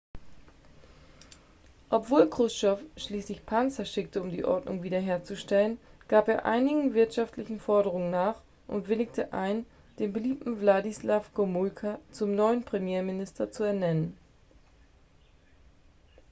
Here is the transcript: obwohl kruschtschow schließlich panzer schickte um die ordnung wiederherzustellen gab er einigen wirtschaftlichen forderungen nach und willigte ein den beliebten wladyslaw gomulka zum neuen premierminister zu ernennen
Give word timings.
obwohl 1.91 2.27
kruschtschow 2.27 2.79
schließlich 2.97 3.45
panzer 3.45 3.85
schickte 3.85 4.19
um 4.19 4.31
die 4.31 4.43
ordnung 4.43 4.81
wiederherzustellen 4.81 5.77
gab 6.07 6.27
er 6.27 6.45
einigen 6.47 6.95
wirtschaftlichen 6.95 7.59
forderungen 7.59 8.09
nach 8.09 8.41
und 8.65 8.87
willigte 8.87 9.31
ein 9.31 9.63
den 9.99 10.11
beliebten 10.11 10.59
wladyslaw 10.59 11.23
gomulka 11.35 11.99
zum 12.11 12.33
neuen 12.33 12.63
premierminister 12.63 13.51
zu 13.51 13.63
ernennen 13.63 14.17